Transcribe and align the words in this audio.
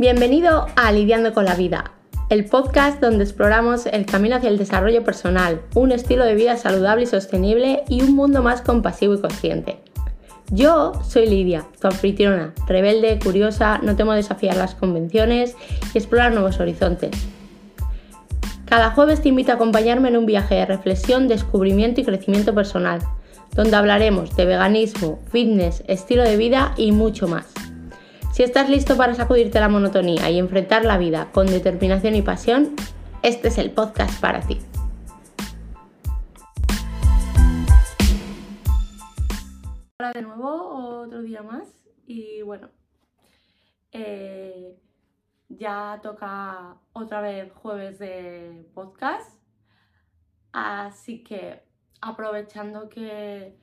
Bienvenido 0.00 0.66
a 0.76 0.92
Lidiando 0.92 1.34
con 1.34 1.44
la 1.44 1.54
Vida, 1.54 1.92
el 2.30 2.46
podcast 2.46 3.02
donde 3.02 3.22
exploramos 3.22 3.84
el 3.84 4.06
camino 4.06 4.36
hacia 4.36 4.48
el 4.48 4.56
desarrollo 4.56 5.04
personal, 5.04 5.60
un 5.74 5.92
estilo 5.92 6.24
de 6.24 6.34
vida 6.34 6.56
saludable 6.56 7.02
y 7.02 7.06
sostenible 7.06 7.82
y 7.86 8.00
un 8.00 8.16
mundo 8.16 8.42
más 8.42 8.62
compasivo 8.62 9.12
y 9.12 9.20
consciente. 9.20 9.76
Yo 10.50 10.94
soy 11.06 11.26
Lidia, 11.26 11.66
tu 11.78 11.88
anfitriona, 11.88 12.54
rebelde, 12.66 13.18
curiosa, 13.22 13.78
no 13.82 13.94
temo 13.94 14.14
desafiar 14.14 14.56
las 14.56 14.74
convenciones 14.74 15.54
y 15.92 15.98
explorar 15.98 16.32
nuevos 16.32 16.58
horizontes. 16.60 17.10
Cada 18.64 18.92
jueves 18.92 19.20
te 19.20 19.28
invito 19.28 19.52
a 19.52 19.56
acompañarme 19.56 20.08
en 20.08 20.16
un 20.16 20.24
viaje 20.24 20.54
de 20.54 20.64
reflexión, 20.64 21.28
descubrimiento 21.28 22.00
y 22.00 22.04
crecimiento 22.04 22.54
personal, 22.54 23.02
donde 23.54 23.76
hablaremos 23.76 24.34
de 24.34 24.46
veganismo, 24.46 25.18
fitness, 25.30 25.84
estilo 25.88 26.22
de 26.22 26.38
vida 26.38 26.72
y 26.78 26.92
mucho 26.92 27.28
más. 27.28 27.59
Si 28.40 28.44
estás 28.44 28.70
listo 28.70 28.96
para 28.96 29.14
sacudirte 29.14 29.60
la 29.60 29.68
monotonía 29.68 30.30
y 30.30 30.38
enfrentar 30.38 30.86
la 30.86 30.96
vida 30.96 31.30
con 31.30 31.44
determinación 31.46 32.14
y 32.14 32.22
pasión, 32.22 32.74
este 33.22 33.48
es 33.48 33.58
el 33.58 33.70
podcast 33.70 34.18
para 34.18 34.40
ti. 34.40 34.58
Hola 39.98 40.12
de 40.14 40.22
nuevo, 40.22 41.02
otro 41.02 41.20
día 41.20 41.42
más 41.42 41.68
y 42.06 42.40
bueno, 42.40 42.70
eh, 43.92 44.74
ya 45.50 46.00
toca 46.02 46.78
otra 46.94 47.20
vez 47.20 47.52
jueves 47.52 47.98
de 47.98 48.66
podcast, 48.72 49.38
así 50.52 51.22
que 51.22 51.62
aprovechando 52.00 52.88
que 52.88 53.54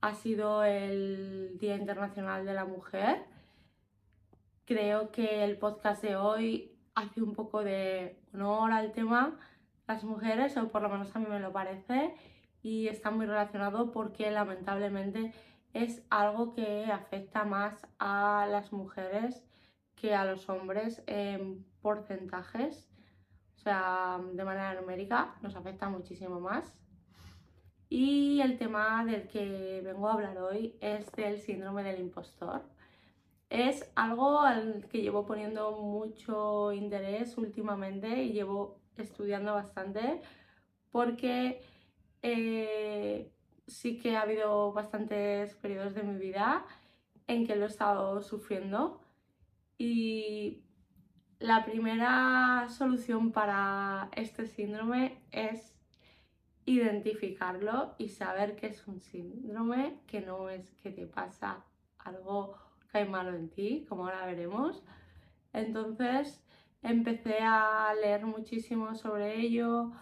ha 0.00 0.14
sido 0.14 0.62
el 0.62 1.58
Día 1.58 1.74
Internacional 1.74 2.46
de 2.46 2.54
la 2.54 2.64
Mujer, 2.64 3.31
creo 4.64 5.10
que 5.10 5.44
el 5.44 5.58
podcast 5.58 6.02
de 6.02 6.16
hoy 6.16 6.78
hace 6.94 7.22
un 7.22 7.34
poco 7.34 7.64
de 7.64 8.20
honor 8.32 8.72
al 8.72 8.92
tema 8.92 9.38
las 9.86 10.04
mujeres, 10.04 10.56
o 10.56 10.68
por 10.68 10.82
lo 10.82 10.88
menos 10.88 11.14
a 11.14 11.18
mí 11.18 11.26
me 11.28 11.40
lo 11.40 11.52
parece, 11.52 12.14
y 12.62 12.88
está 12.88 13.10
muy 13.10 13.26
relacionado 13.26 13.92
porque 13.92 14.30
lamentablemente 14.30 15.32
es 15.72 16.02
algo 16.10 16.54
que 16.54 16.86
afecta 16.86 17.44
más 17.44 17.86
a 17.98 18.46
las 18.50 18.72
mujeres 18.72 19.44
que 19.96 20.14
a 20.14 20.24
los 20.24 20.48
hombres 20.48 21.02
en 21.06 21.64
porcentajes, 21.80 22.88
o 23.56 23.58
sea, 23.58 24.20
de 24.32 24.44
manera 24.44 24.74
numérica 24.74 25.34
nos 25.42 25.56
afecta 25.56 25.88
muchísimo 25.88 26.40
más. 26.40 26.78
Y 27.88 28.40
el 28.40 28.56
tema 28.56 29.04
del 29.04 29.28
que 29.28 29.82
vengo 29.84 30.08
a 30.08 30.14
hablar 30.14 30.38
hoy 30.38 30.78
es 30.80 31.12
del 31.12 31.38
síndrome 31.38 31.82
del 31.82 32.00
impostor 32.00 32.62
es 33.52 33.92
algo 33.96 34.40
al 34.40 34.88
que 34.88 35.02
llevo 35.02 35.26
poniendo 35.26 35.72
mucho 35.72 36.72
interés 36.72 37.36
últimamente 37.36 38.22
y 38.22 38.32
llevo 38.32 38.80
estudiando 38.96 39.52
bastante 39.52 40.22
porque 40.90 41.60
eh, 42.22 43.30
sí 43.66 43.98
que 43.98 44.16
ha 44.16 44.22
habido 44.22 44.72
bastantes 44.72 45.54
periodos 45.56 45.94
de 45.94 46.02
mi 46.02 46.18
vida 46.18 46.64
en 47.26 47.46
que 47.46 47.54
lo 47.54 47.64
he 47.64 47.68
estado 47.68 48.22
sufriendo 48.22 49.02
y 49.76 50.62
la 51.38 51.66
primera 51.66 52.68
solución 52.70 53.32
para 53.32 54.08
este 54.16 54.46
síndrome 54.46 55.20
es 55.30 55.74
identificarlo 56.64 57.96
y 57.98 58.08
saber 58.08 58.56
que 58.56 58.68
es 58.68 58.86
un 58.86 59.02
síndrome, 59.02 60.00
que 60.06 60.22
no 60.22 60.48
es 60.48 60.72
que 60.76 60.90
te 60.90 61.06
pasa 61.06 61.66
algo 61.98 62.71
hay 62.92 63.08
malo 63.08 63.34
en 63.34 63.48
ti, 63.48 63.86
como 63.88 64.04
ahora 64.04 64.26
veremos. 64.26 64.82
Entonces 65.52 66.42
empecé 66.82 67.38
a 67.40 67.92
leer 68.00 68.26
muchísimo 68.26 68.94
sobre 68.94 69.38
ello, 69.40 69.92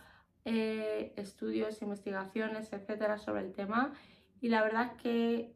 eh, 0.44 1.12
estudios, 1.16 1.82
investigaciones, 1.82 2.72
etcétera, 2.72 3.18
sobre 3.18 3.42
el 3.42 3.52
tema. 3.52 3.92
Y 4.40 4.48
la 4.48 4.62
verdad 4.62 4.92
es 4.92 5.02
que 5.02 5.54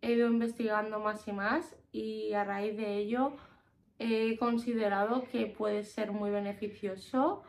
he 0.00 0.12
ido 0.12 0.28
investigando 0.28 1.00
más 1.00 1.26
y 1.28 1.32
más 1.32 1.76
y 1.92 2.32
a 2.32 2.44
raíz 2.44 2.76
de 2.76 2.96
ello 2.96 3.36
he 3.98 4.36
considerado 4.38 5.24
que 5.24 5.46
puede 5.46 5.82
ser 5.82 6.12
muy 6.12 6.30
beneficioso 6.30 7.42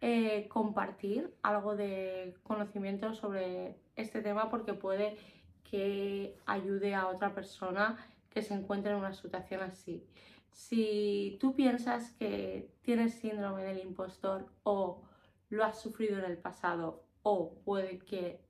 eh, 0.00 0.48
compartir 0.48 1.34
algo 1.42 1.76
de 1.76 2.34
conocimiento 2.42 3.14
sobre 3.14 3.76
este 3.96 4.20
tema 4.20 4.50
porque 4.50 4.74
puede 4.74 5.16
que 5.62 6.36
ayude 6.44 6.94
a 6.94 7.08
otra 7.08 7.34
persona 7.34 7.96
que 8.34 8.42
se 8.42 8.52
encuentra 8.52 8.92
en 8.92 8.98
una 8.98 9.14
situación 9.14 9.62
así. 9.62 10.04
Si 10.50 11.38
tú 11.40 11.54
piensas 11.54 12.10
que 12.12 12.72
tienes 12.82 13.14
síndrome 13.14 13.62
del 13.64 13.78
impostor 13.78 14.52
o 14.64 15.02
lo 15.48 15.64
has 15.64 15.80
sufrido 15.80 16.18
en 16.18 16.24
el 16.24 16.38
pasado 16.38 17.04
o 17.22 17.54
puede 17.64 17.98
que 17.98 18.44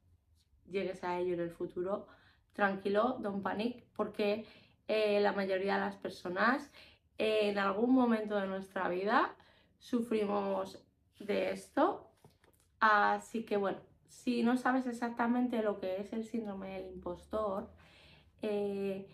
llegues 0.71 1.05
a 1.05 1.19
ello 1.19 1.35
en 1.35 1.41
el 1.41 1.51
futuro, 1.51 2.07
tranquilo, 2.55 3.19
don't 3.21 3.43
panic, 3.43 3.85
porque 3.95 4.47
eh, 4.89 5.21
la 5.21 5.33
mayoría 5.33 5.75
de 5.75 5.81
las 5.81 5.97
personas 5.97 6.71
en 7.19 7.59
algún 7.59 7.95
momento 7.95 8.37
de 8.37 8.47
nuestra 8.47 8.89
vida 8.89 9.37
sufrimos 9.79 10.83
de 11.19 11.51
esto. 11.51 12.11
Así 12.81 13.45
que 13.45 13.57
bueno, 13.57 13.79
si 14.09 14.43
no 14.43 14.57
sabes 14.57 14.87
exactamente 14.87 15.63
lo 15.63 15.79
que 15.79 16.01
es 16.01 16.13
el 16.13 16.25
síndrome 16.25 16.81
del 16.81 16.93
impostor, 16.95 17.71
eh, 18.43 19.07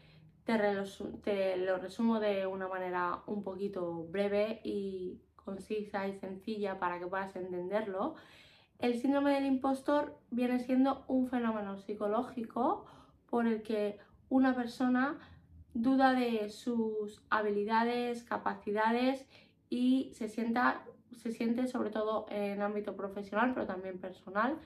te, 1.23 1.57
lo 1.57 1.79
resumo 1.79 2.21
de 2.21 2.47
una 2.47 2.69
manera 2.69 3.23
un 3.27 3.43
poquito 3.43 4.05
breve 4.05 4.61
y 4.65 5.21
concisa 5.37 6.07
y 6.09 6.15
sencilla 6.15 6.79
para 6.79 6.99
que 6.99 7.07
puedas 7.07 7.35
entenderlo. 7.37 8.15
El 8.79 8.99
síndrome 8.99 9.35
del 9.35 9.47
impostor 9.47 10.19
viene 10.31 10.59
siendo 10.61 11.05
un 11.07 11.29
fenómeno 11.29 11.77
psicológico 11.77 12.87
por 13.29 13.47
el 13.47 13.63
que 13.63 13.99
una 14.29 14.55
persona 14.55 15.19
duda 15.75 16.13
de 16.13 16.49
sus 16.49 17.23
habilidades, 17.31 18.25
capacidades 18.25 19.27
y 19.69 20.11
se, 20.15 20.29
sienta, 20.29 20.85
se 21.13 21.31
siente 21.31 21.67
sobre 21.67 21.91
todo 21.91 22.27
en 22.31 22.63
ámbito 22.63 22.97
profesional, 22.97 23.53
pero 23.55 23.67
también 23.67 23.99
personal, 23.99 24.59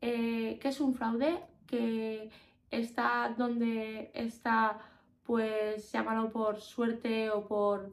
eh, 0.00 0.58
que 0.60 0.68
es 0.68 0.80
un 0.80 0.94
fraude, 0.94 1.40
que 1.66 2.30
está 2.70 3.34
donde 3.36 4.10
está 4.14 4.80
pues 5.24 5.90
llámalo 5.92 6.30
por 6.30 6.60
suerte 6.60 7.30
o 7.30 7.46
por 7.46 7.92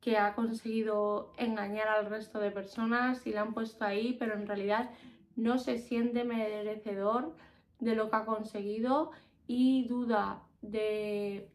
que 0.00 0.16
ha 0.16 0.34
conseguido 0.34 1.32
engañar 1.36 1.88
al 1.88 2.06
resto 2.06 2.38
de 2.38 2.50
personas 2.50 3.26
y 3.26 3.32
la 3.32 3.42
han 3.42 3.54
puesto 3.54 3.84
ahí, 3.84 4.16
pero 4.18 4.34
en 4.34 4.46
realidad 4.46 4.90
no 5.36 5.58
se 5.58 5.78
siente 5.78 6.24
merecedor 6.24 7.34
de 7.80 7.94
lo 7.94 8.10
que 8.10 8.16
ha 8.16 8.24
conseguido 8.24 9.10
y 9.46 9.86
duda 9.86 10.42
de 10.62 11.50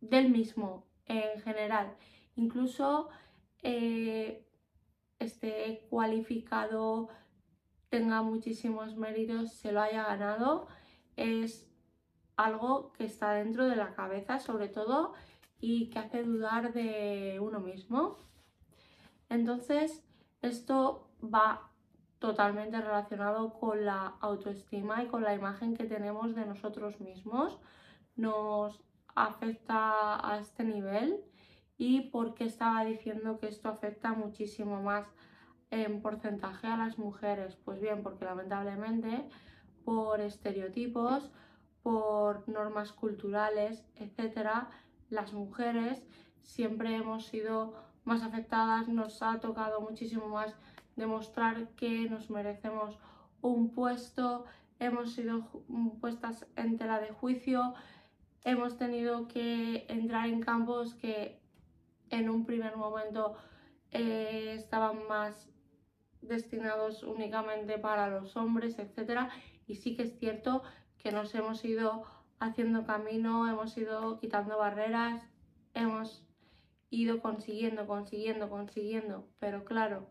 del 0.00 0.30
mismo 0.30 0.86
en 1.06 1.40
general. 1.40 1.96
Incluso 2.36 3.08
eh, 3.62 4.46
esté 5.18 5.86
cualificado, 5.90 7.08
tenga 7.88 8.22
muchísimos 8.22 8.96
méritos, 8.96 9.52
se 9.52 9.72
lo 9.72 9.80
haya 9.80 10.04
ganado, 10.04 10.68
es 11.16 11.68
algo 12.36 12.92
que 12.92 13.04
está 13.04 13.32
dentro 13.32 13.68
de 13.68 13.76
la 13.76 13.94
cabeza 13.94 14.38
sobre 14.38 14.68
todo 14.68 15.14
y 15.60 15.90
que 15.90 15.98
hace 15.98 16.22
dudar 16.22 16.72
de 16.72 17.38
uno 17.40 17.60
mismo. 17.60 18.16
Entonces, 19.28 20.04
esto 20.42 21.10
va 21.22 21.70
totalmente 22.18 22.80
relacionado 22.80 23.54
con 23.54 23.84
la 23.84 24.16
autoestima 24.20 25.02
y 25.02 25.08
con 25.08 25.22
la 25.22 25.34
imagen 25.34 25.76
que 25.76 25.84
tenemos 25.84 26.34
de 26.34 26.46
nosotros 26.46 27.00
mismos. 27.00 27.58
Nos 28.16 28.82
afecta 29.14 30.28
a 30.28 30.38
este 30.38 30.64
nivel 30.64 31.24
y 31.78 32.10
porque 32.10 32.44
estaba 32.44 32.84
diciendo 32.84 33.38
que 33.38 33.48
esto 33.48 33.68
afecta 33.68 34.12
muchísimo 34.12 34.82
más 34.82 35.06
en 35.70 36.00
porcentaje 36.00 36.66
a 36.66 36.76
las 36.76 36.98
mujeres. 36.98 37.56
Pues 37.56 37.80
bien, 37.80 38.02
porque 38.02 38.24
lamentablemente 38.24 39.28
por 39.84 40.20
estereotipos 40.20 41.30
por 41.86 42.48
normas 42.48 42.90
culturales, 42.90 43.84
etcétera, 43.94 44.68
las 45.08 45.32
mujeres 45.32 46.02
siempre 46.42 46.96
hemos 46.96 47.26
sido 47.26 47.74
más 48.02 48.22
afectadas, 48.22 48.88
nos 48.88 49.22
ha 49.22 49.38
tocado 49.38 49.80
muchísimo 49.80 50.26
más 50.26 50.52
demostrar 50.96 51.68
que 51.76 52.10
nos 52.10 52.28
merecemos 52.28 52.98
un 53.40 53.70
puesto, 53.70 54.46
hemos 54.80 55.12
sido 55.12 55.46
puestas 56.00 56.48
en 56.56 56.76
tela 56.76 56.98
de 56.98 57.12
juicio, 57.12 57.74
hemos 58.42 58.76
tenido 58.76 59.28
que 59.28 59.86
entrar 59.88 60.26
en 60.26 60.40
campos 60.40 60.94
que 60.94 61.40
en 62.10 62.28
un 62.28 62.46
primer 62.46 62.76
momento 62.76 63.36
eh, 63.92 64.54
estaban 64.56 65.06
más 65.06 65.48
destinados 66.20 67.04
únicamente 67.04 67.78
para 67.78 68.08
los 68.08 68.36
hombres, 68.36 68.76
etcétera, 68.76 69.30
y 69.68 69.76
sí 69.76 69.94
que 69.94 70.02
es 70.02 70.18
cierto 70.18 70.64
que 71.06 71.12
nos 71.12 71.32
hemos 71.36 71.64
ido 71.64 72.02
haciendo 72.40 72.84
camino, 72.84 73.48
hemos 73.48 73.78
ido 73.78 74.18
quitando 74.18 74.58
barreras, 74.58 75.22
hemos 75.72 76.26
ido 76.90 77.20
consiguiendo, 77.20 77.86
consiguiendo, 77.86 78.50
consiguiendo, 78.50 79.28
pero 79.38 79.64
claro, 79.64 80.10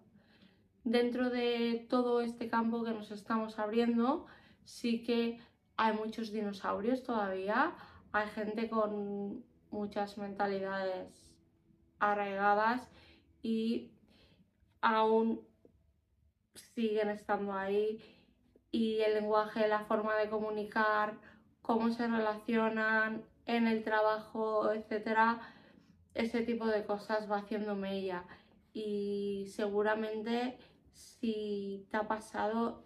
dentro 0.85 1.29
de 1.29 1.85
todo 1.89 2.21
este 2.21 2.47
campo 2.47 2.85
que 2.85 2.91
nos 2.91 3.11
estamos 3.11 3.59
abriendo, 3.59 4.25
sí 4.63 5.03
que 5.03 5.37
hay 5.75 5.93
muchos 5.97 6.31
dinosaurios 6.31 7.03
todavía, 7.03 7.75
hay 8.13 8.29
gente 8.29 8.69
con 8.69 9.43
muchas 9.71 10.17
mentalidades 10.17 11.29
arraigadas 11.99 12.87
y 13.43 13.91
aún 14.79 15.45
siguen 16.53 17.09
estando 17.09 17.51
ahí 17.51 17.99
y 18.75 19.01
el 19.01 19.13
lenguaje, 19.13 19.69
la 19.69 19.85
forma 19.85 20.17
de 20.17 20.29
comunicar, 20.29 21.17
cómo 21.61 21.91
se 21.91 22.07
relacionan 22.07 23.23
en 23.45 23.67
el 23.67 23.85
trabajo, 23.85 24.69
etcétera, 24.73 25.39
ese 26.13 26.41
tipo 26.41 26.65
de 26.67 26.85
cosas 26.85 27.31
va 27.31 27.37
haciendo 27.37 27.77
mella. 27.77 28.25
Y 28.73 29.45
seguramente 29.55 30.57
si 30.91 31.87
te 31.89 31.95
ha 31.95 32.05
pasado 32.05 32.83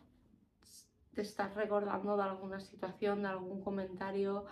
te 1.15 1.23
estás 1.23 1.55
recordando 1.55 2.15
de 2.17 2.23
alguna 2.23 2.59
situación, 2.59 3.23
de 3.23 3.29
algún 3.29 3.63
comentario, 3.63 4.45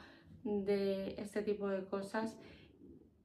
de 0.44 1.22
este 1.22 1.44
tipo 1.44 1.68
de 1.68 1.86
cosas 1.86 2.36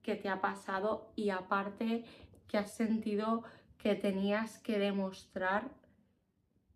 que 0.03 0.17
te 0.17 0.29
ha 0.29 0.43
pasado 0.43 1.13
y 1.17 1.31
aparte 1.31 2.05
que 2.47 2.59
has 2.59 2.75
sentido 2.75 3.43
que 3.79 3.95
tenías 3.95 4.59
que 4.59 4.79
demostrar 4.79 5.71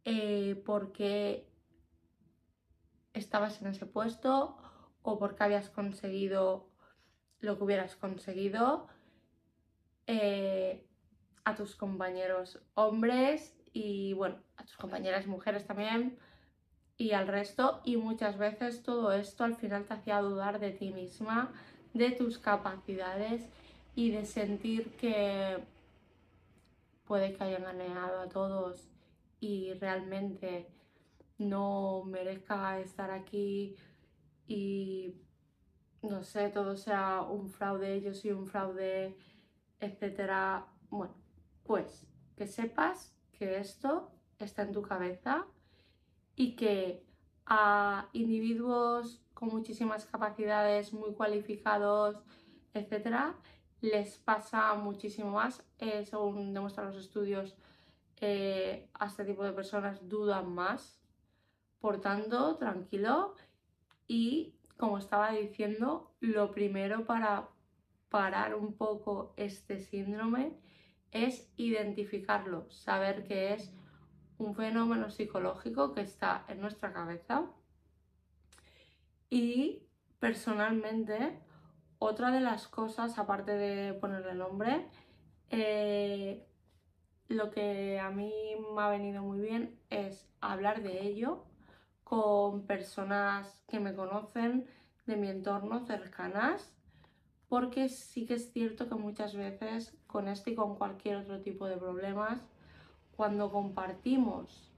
eh, 0.06 0.62
porque 0.64 1.48
estabas 3.12 3.60
en 3.60 3.66
ese 3.66 3.86
puesto 3.86 4.56
o 5.02 5.18
porque 5.18 5.42
habías 5.42 5.68
conseguido 5.68 6.70
lo 7.40 7.58
que 7.58 7.64
hubieras 7.64 7.96
conseguido 7.96 8.86
eh, 10.06 10.86
a 11.44 11.56
tus 11.56 11.74
compañeros 11.74 12.60
hombres 12.74 13.58
y 13.72 14.12
bueno, 14.12 14.36
a 14.56 14.62
tus 14.62 14.76
compañeras 14.76 15.26
mujeres 15.26 15.66
también 15.66 16.16
y 16.96 17.10
al 17.10 17.26
resto. 17.26 17.80
Y 17.84 17.96
muchas 17.96 18.38
veces 18.38 18.84
todo 18.84 19.12
esto 19.12 19.42
al 19.42 19.56
final 19.56 19.86
te 19.86 19.94
hacía 19.94 20.20
dudar 20.20 20.60
de 20.60 20.70
ti 20.70 20.92
misma, 20.92 21.52
de 21.94 22.12
tus 22.12 22.38
capacidades 22.38 23.48
y 23.96 24.12
de 24.12 24.24
sentir 24.24 24.92
que 24.96 25.58
puede 27.06 27.34
que 27.34 27.42
hayan 27.42 27.64
ganado 27.64 28.20
a 28.20 28.28
todos 28.28 28.95
y 29.40 29.74
realmente 29.74 30.68
no 31.38 32.04
merezca 32.04 32.80
estar 32.80 33.10
aquí 33.10 33.76
y 34.46 35.14
no 36.02 36.22
sé, 36.22 36.48
todo 36.50 36.76
sea 36.76 37.22
un 37.22 37.50
fraude, 37.50 38.00
yo 38.00 38.14
soy 38.14 38.32
un 38.32 38.46
fraude, 38.46 39.16
etcétera. 39.80 40.66
Bueno, 40.88 41.14
pues 41.64 42.06
que 42.36 42.46
sepas 42.46 43.14
que 43.32 43.58
esto 43.58 44.12
está 44.38 44.62
en 44.62 44.72
tu 44.72 44.82
cabeza 44.82 45.46
y 46.36 46.56
que 46.56 47.04
a 47.46 48.08
individuos 48.12 49.22
con 49.34 49.48
muchísimas 49.48 50.06
capacidades, 50.06 50.92
muy 50.92 51.12
cualificados, 51.12 52.16
etcétera, 52.72 53.34
les 53.80 54.16
pasa 54.18 54.74
muchísimo 54.74 55.30
más. 55.30 55.62
Eh, 55.78 56.04
según 56.04 56.54
demuestran 56.54 56.88
los 56.88 56.96
estudios, 56.96 57.56
a 58.20 59.06
este 59.06 59.24
tipo 59.24 59.44
de 59.44 59.52
personas 59.52 60.08
dudan 60.08 60.54
más. 60.54 61.00
Por 61.80 62.00
tanto, 62.00 62.56
tranquilo. 62.56 63.34
Y 64.08 64.56
como 64.76 64.98
estaba 64.98 65.32
diciendo, 65.32 66.14
lo 66.20 66.50
primero 66.50 67.04
para 67.04 67.48
parar 68.08 68.54
un 68.54 68.76
poco 68.76 69.34
este 69.36 69.80
síndrome 69.80 70.52
es 71.10 71.50
identificarlo, 71.56 72.70
saber 72.70 73.26
que 73.26 73.54
es 73.54 73.72
un 74.38 74.54
fenómeno 74.54 75.10
psicológico 75.10 75.92
que 75.94 76.02
está 76.02 76.44
en 76.48 76.60
nuestra 76.60 76.92
cabeza. 76.92 77.46
Y 79.30 79.82
personalmente, 80.18 81.40
otra 81.98 82.30
de 82.30 82.40
las 82.40 82.68
cosas, 82.68 83.18
aparte 83.18 83.52
de 83.52 83.94
ponerle 83.94 84.34
nombre, 84.34 84.88
eh, 85.50 86.46
lo 87.28 87.50
que 87.50 87.98
a 87.98 88.10
mí 88.10 88.32
me 88.74 88.82
ha 88.82 88.88
venido 88.88 89.22
muy 89.22 89.40
bien 89.40 89.78
es 89.90 90.28
hablar 90.40 90.82
de 90.82 91.02
ello 91.02 91.44
con 92.04 92.66
personas 92.66 93.64
que 93.68 93.80
me 93.80 93.94
conocen, 93.94 94.66
de 95.06 95.16
mi 95.16 95.28
entorno, 95.28 95.86
cercanas, 95.86 96.72
porque 97.48 97.88
sí 97.88 98.26
que 98.26 98.34
es 98.34 98.52
cierto 98.52 98.88
que 98.88 98.94
muchas 98.96 99.34
veces 99.34 99.96
con 100.06 100.28
este 100.28 100.52
y 100.52 100.54
con 100.54 100.76
cualquier 100.76 101.16
otro 101.16 101.40
tipo 101.42 101.66
de 101.66 101.76
problemas 101.76 102.40
cuando 103.16 103.50
compartimos 103.50 104.72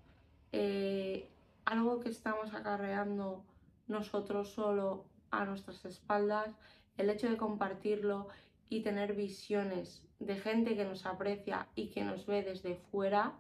eh, 0.53 1.29
algo 1.65 2.01
que 2.01 2.09
estamos 2.09 2.55
acarreando 2.55 3.45
nosotros 3.87 4.53
solo 4.53 5.05
a 5.31 5.45
nuestras 5.45 5.85
espaldas, 5.85 6.57
el 6.97 7.11
hecho 7.11 7.29
de 7.29 7.37
compartirlo 7.37 8.29
y 8.69 8.83
tener 8.83 9.15
visiones 9.15 10.08
de 10.19 10.37
gente 10.37 10.77
que 10.77 10.85
nos 10.85 11.07
aprecia 11.07 11.69
y 11.75 11.89
que 11.89 12.05
nos 12.05 12.27
ve 12.27 12.43
desde 12.43 12.77
fuera, 12.91 13.35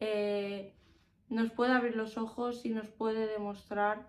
eh, 0.00 0.74
nos 1.28 1.50
puede 1.50 1.72
abrir 1.72 1.96
los 1.96 2.18
ojos 2.18 2.64
y 2.64 2.70
nos 2.70 2.88
puede 2.88 3.26
demostrar 3.26 4.06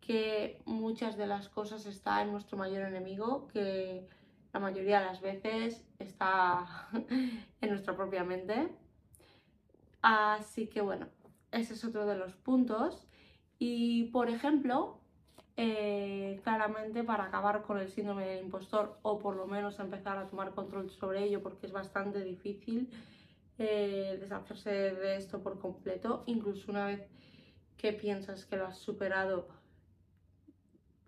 que 0.00 0.60
muchas 0.64 1.16
de 1.16 1.26
las 1.26 1.48
cosas 1.48 1.86
están 1.86 2.26
en 2.26 2.32
nuestro 2.32 2.56
mayor 2.56 2.82
enemigo, 2.82 3.48
que 3.48 4.06
la 4.52 4.60
mayoría 4.60 5.00
de 5.00 5.06
las 5.06 5.20
veces 5.20 5.84
está 5.98 6.88
en 7.60 7.70
nuestra 7.70 7.96
propia 7.96 8.24
mente. 8.24 8.68
Así 10.02 10.66
que 10.66 10.80
bueno, 10.80 11.08
ese 11.52 11.74
es 11.74 11.84
otro 11.84 12.06
de 12.06 12.16
los 12.16 12.34
puntos. 12.36 13.06
Y 13.58 14.04
por 14.04 14.30
ejemplo, 14.30 15.00
eh, 15.60 16.38
claramente 16.44 17.02
para 17.02 17.24
acabar 17.24 17.62
con 17.62 17.80
el 17.80 17.88
síndrome 17.88 18.24
del 18.24 18.44
impostor 18.44 18.96
o 19.02 19.18
por 19.18 19.34
lo 19.34 19.48
menos 19.48 19.80
empezar 19.80 20.16
a 20.16 20.28
tomar 20.28 20.54
control 20.54 20.88
sobre 20.88 21.24
ello 21.24 21.42
porque 21.42 21.66
es 21.66 21.72
bastante 21.72 22.22
difícil 22.22 22.88
eh, 23.58 24.18
deshacerse 24.20 24.70
de 24.70 25.16
esto 25.16 25.42
por 25.42 25.58
completo, 25.58 26.22
incluso 26.26 26.70
una 26.70 26.86
vez 26.86 27.08
que 27.76 27.92
piensas 27.92 28.46
que 28.46 28.56
lo 28.56 28.68
has 28.68 28.78
superado 28.78 29.48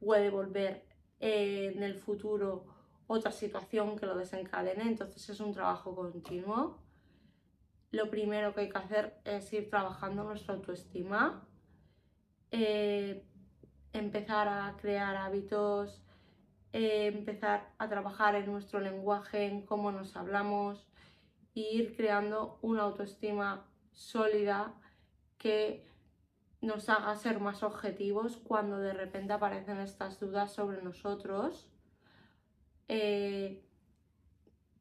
puede 0.00 0.30
volver 0.30 0.84
eh, 1.20 1.72
en 1.72 1.84
el 1.84 1.94
futuro 1.94 2.64
otra 3.06 3.30
situación 3.30 3.96
que 3.96 4.06
lo 4.06 4.16
desencadene, 4.16 4.82
entonces 4.82 5.28
es 5.28 5.38
un 5.38 5.52
trabajo 5.52 5.94
continuo. 5.94 6.76
Lo 7.92 8.10
primero 8.10 8.52
que 8.52 8.62
hay 8.62 8.68
que 8.68 8.78
hacer 8.78 9.20
es 9.24 9.52
ir 9.52 9.70
trabajando 9.70 10.24
nuestra 10.24 10.54
autoestima, 10.54 11.46
empezar 13.92 14.48
a 14.48 14.76
crear 14.80 15.16
hábitos, 15.16 16.02
eh, 16.72 17.06
empezar 17.06 17.72
a 17.78 17.88
trabajar 17.88 18.34
en 18.36 18.50
nuestro 18.50 18.80
lenguaje, 18.80 19.46
en 19.46 19.66
cómo 19.66 19.90
nos 19.92 20.16
hablamos 20.16 20.86
e 21.54 21.60
ir 21.60 21.96
creando 21.96 22.58
una 22.62 22.82
autoestima 22.82 23.66
sólida 23.92 24.74
que 25.38 25.84
nos 26.60 26.88
haga 26.88 27.16
ser 27.16 27.40
más 27.40 27.62
objetivos 27.62 28.36
cuando 28.36 28.78
de 28.78 28.92
repente 28.92 29.32
aparecen 29.32 29.78
estas 29.78 30.20
dudas 30.20 30.52
sobre 30.52 30.82
nosotros. 30.82 31.68
Eh, 32.88 33.64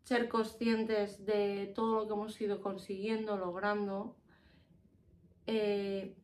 ser 0.04 0.28
conscientes 0.28 1.26
de 1.26 1.72
todo 1.76 1.96
lo 1.96 2.08
que 2.08 2.14
hemos 2.14 2.42
ido 2.42 2.62
consiguiendo, 2.62 3.38
logrando, 3.38 4.16
eh, 5.46 6.18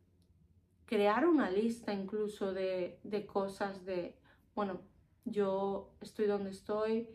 crear 0.85 1.25
una 1.25 1.49
lista 1.49 1.93
incluso 1.93 2.53
de, 2.53 2.99
cosas 3.31 3.85
de, 3.85 4.15
bueno, 4.53 4.81
yo 5.25 5.91
estoy 6.01 6.27
donde 6.27 6.51
estoy 6.51 7.09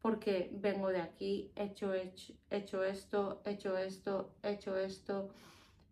porque 0.00 0.50
vengo 0.52 0.88
de 0.88 1.00
aquí, 1.00 1.50
he 1.56 1.64
hecho, 1.64 1.92
hecho, 1.94 2.34
hecho 2.50 2.84
esto, 2.84 3.42
he 3.44 3.52
hecho 3.52 3.76
esto, 3.76 4.34
he 4.42 4.52
hecho 4.52 4.76
esto. 4.76 5.30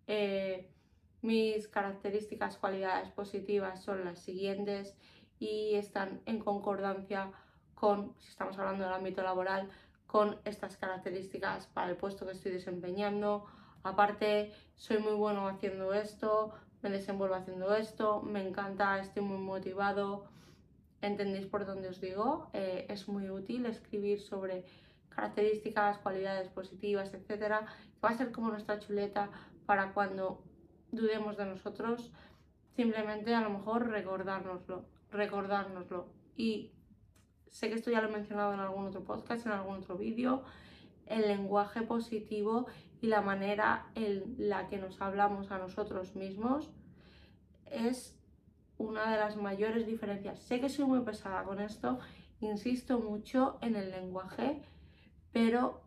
Eh, 0.06 0.70
mis 1.22 1.66
características, 1.68 2.58
cualidades 2.58 3.10
positivas 3.10 3.82
son 3.82 4.04
las 4.04 4.20
siguientes 4.20 4.94
y 5.38 5.74
están 5.74 6.20
en 6.26 6.38
concordancia 6.38 7.32
con, 7.74 8.14
si 8.18 8.28
estamos 8.28 8.58
hablando 8.58 8.84
del 8.84 8.92
ámbito 8.92 9.22
laboral, 9.22 9.68
con 10.06 10.38
estas 10.44 10.76
características 10.76 11.66
para 11.66 11.90
el 11.90 11.96
puesto 11.96 12.24
que 12.24 12.32
estoy 12.32 12.52
desempeñando. 12.52 13.46
Aparte, 13.82 14.52
soy 14.76 14.98
muy 14.98 15.14
bueno 15.14 15.48
haciendo 15.48 15.92
esto, 15.92 16.54
me 16.84 16.90
desenvuelvo 16.90 17.34
haciendo 17.34 17.74
esto, 17.74 18.20
me 18.20 18.46
encanta, 18.46 19.00
estoy 19.00 19.22
muy 19.22 19.38
motivado. 19.38 20.26
¿Entendéis 21.00 21.46
por 21.46 21.64
dónde 21.64 21.88
os 21.88 21.98
digo? 21.98 22.50
Eh, 22.52 22.86
es 22.90 23.08
muy 23.08 23.30
útil 23.30 23.64
escribir 23.64 24.20
sobre 24.20 24.66
características, 25.08 25.98
cualidades 25.98 26.48
positivas, 26.50 27.14
etcétera, 27.14 27.66
va 28.04 28.10
a 28.10 28.14
ser 28.14 28.32
como 28.32 28.50
nuestra 28.50 28.78
chuleta 28.78 29.30
para 29.64 29.94
cuando 29.94 30.42
dudemos 30.92 31.38
de 31.38 31.46
nosotros, 31.46 32.12
simplemente 32.76 33.34
a 33.34 33.40
lo 33.40 33.50
mejor 33.50 33.88
recordárnoslo, 33.88 34.84
recordárnoslo. 35.10 36.08
Y 36.36 36.72
sé 37.48 37.70
que 37.70 37.76
esto 37.76 37.90
ya 37.90 38.02
lo 38.02 38.08
he 38.08 38.12
mencionado 38.12 38.52
en 38.52 38.60
algún 38.60 38.86
otro 38.86 39.04
podcast, 39.04 39.46
en 39.46 39.52
algún 39.52 39.76
otro 39.76 39.96
vídeo, 39.96 40.42
el 41.06 41.22
lenguaje 41.22 41.82
positivo 41.82 42.66
y 43.04 43.06
la 43.06 43.20
manera 43.20 43.84
en 43.96 44.34
la 44.38 44.66
que 44.66 44.78
nos 44.78 44.98
hablamos 45.02 45.50
a 45.50 45.58
nosotros 45.58 46.16
mismos 46.16 46.70
es 47.70 48.18
una 48.78 49.12
de 49.12 49.18
las 49.18 49.36
mayores 49.36 49.86
diferencias. 49.86 50.38
Sé 50.38 50.58
que 50.58 50.70
soy 50.70 50.86
muy 50.86 51.00
pesada 51.00 51.44
con 51.44 51.60
esto, 51.60 51.98
insisto 52.40 53.00
mucho 53.00 53.58
en 53.60 53.76
el 53.76 53.90
lenguaje, 53.90 54.62
pero 55.32 55.82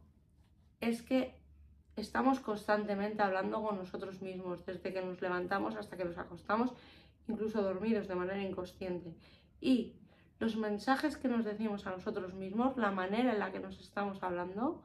es 0.80 1.02
que 1.02 1.34
estamos 1.96 2.40
constantemente 2.40 3.24
hablando 3.24 3.64
con 3.64 3.78
nosotros 3.78 4.22
mismos, 4.22 4.64
desde 4.68 4.94
que 4.94 5.02
nos 5.02 5.20
levantamos 5.20 5.76
hasta 5.76 5.98
que 5.98 6.06
nos 6.06 6.20
acostamos, 6.20 6.72
incluso 7.28 7.64
dormidos 7.64 8.08
de 8.08 8.14
manera 8.14 8.44
inconsciente. 8.44 9.16
Y 9.60 9.96
los 10.38 10.56
mensajes 10.56 11.18
que 11.18 11.30
nos 11.30 11.46
decimos 11.46 11.88
a 11.88 11.90
nosotros 11.90 12.36
mismos, 12.36 12.78
la 12.78 12.92
manera 12.92 13.34
en 13.34 13.40
la 13.40 13.52
que 13.52 13.60
nos 13.60 13.80
estamos 13.80 14.22
hablando, 14.22 14.84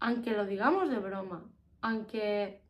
aunque 0.00 0.32
lo 0.32 0.46
digamos 0.46 0.90
de 0.90 0.98
broma, 0.98 1.44
aunque 1.80 2.62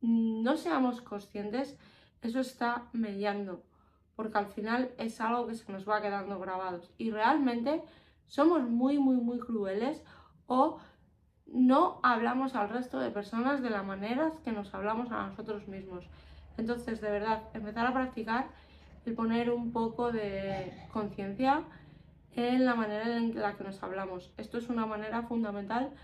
no 0.00 0.56
seamos 0.56 1.00
conscientes, 1.00 1.78
eso 2.22 2.40
está 2.40 2.88
mellando, 2.92 3.64
porque 4.16 4.38
al 4.38 4.46
final 4.46 4.90
es 4.98 5.20
algo 5.20 5.46
que 5.46 5.54
se 5.54 5.70
nos 5.72 5.88
va 5.88 6.02
quedando 6.02 6.38
grabados. 6.38 6.90
Y 6.98 7.10
realmente 7.10 7.82
somos 8.26 8.62
muy, 8.62 8.98
muy, 8.98 9.16
muy 9.16 9.38
crueles 9.38 10.02
o 10.46 10.78
no 11.46 12.00
hablamos 12.02 12.54
al 12.54 12.68
resto 12.68 13.00
de 13.00 13.10
personas 13.10 13.62
de 13.62 13.70
la 13.70 13.82
manera 13.82 14.32
que 14.44 14.52
nos 14.52 14.72
hablamos 14.74 15.10
a 15.10 15.26
nosotros 15.26 15.66
mismos. 15.68 16.04
Entonces, 16.56 17.00
de 17.00 17.10
verdad, 17.10 17.42
empezar 17.54 17.86
a 17.86 17.92
practicar 17.92 18.48
el 19.06 19.14
poner 19.14 19.50
un 19.50 19.72
poco 19.72 20.12
de 20.12 20.72
conciencia 20.92 21.64
en 22.34 22.64
la 22.64 22.74
manera 22.74 23.16
en 23.16 23.34
la 23.40 23.56
que 23.56 23.64
nos 23.64 23.82
hablamos. 23.82 24.32
Esto 24.36 24.58
es 24.58 24.68
una 24.68 24.86
manera 24.86 25.22
fundamental 25.22 25.94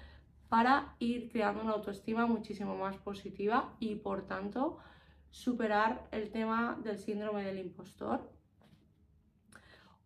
para 0.49 0.95
ir 0.99 1.31
creando 1.31 1.63
una 1.63 1.73
autoestima 1.73 2.27
muchísimo 2.27 2.77
más 2.77 2.97
positiva 2.99 3.75
y 3.81 3.97
por 3.97 4.27
tanto 4.27 4.79
superar 5.31 6.09
el 6.13 6.31
tema 6.31 6.79
del 6.83 6.99
síndrome 6.99 7.45
del 7.45 7.59
impostor. 7.59 8.31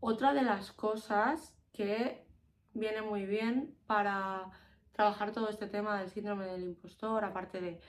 Otra 0.00 0.32
de 0.32 0.42
las 0.42 0.72
cosas 0.72 1.56
que 1.72 2.26
viene 2.72 3.02
muy 3.02 3.26
bien 3.26 3.76
para 3.86 4.50
trabajar 4.92 5.32
todo 5.32 5.48
este 5.48 5.66
tema 5.66 5.98
del 6.00 6.10
síndrome 6.10 6.46
del 6.46 6.62
impostor, 6.62 7.24
aparte 7.24 7.60
de 7.60 7.80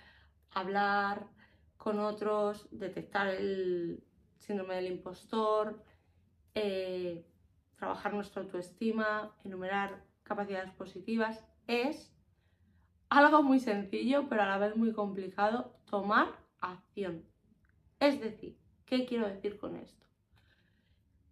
hablar 0.52 1.28
con 1.78 2.00
otros, 2.00 2.68
detectar 2.72 3.28
el 3.28 4.04
síndrome 4.38 4.76
del 4.76 4.88
impostor, 4.88 5.84
eh, 6.54 7.26
trabajar 7.82 8.14
nuestra 8.14 8.44
autoestima, 8.44 9.36
enumerar 9.44 10.04
capacidades 10.22 10.72
positivas, 10.74 11.44
es 11.66 12.16
algo 13.10 13.42
muy 13.42 13.60
sencillo, 13.60 14.30
pero 14.30 14.44
a 14.44 14.46
la 14.46 14.60
vez 14.60 14.76
muy 14.76 14.94
complicado, 14.94 15.74
tomar 15.90 16.28
acción. 16.60 17.26
Es 18.00 18.22
decir, 18.22 18.56
¿qué 18.86 19.08
quiero 19.08 19.28
decir 19.28 19.58
con 19.58 19.76
esto? 19.78 20.06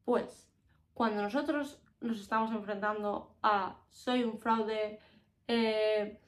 Pues 0.05 0.51
cuando 0.95 1.21
nosotros 1.21 1.83
nos 2.01 2.19
estamos 2.19 2.51
enfrentando 2.51 3.37
a 3.43 3.77
soy 3.91 4.23
un 4.23 4.39
fraude 4.39 4.99
eh, 5.47 6.19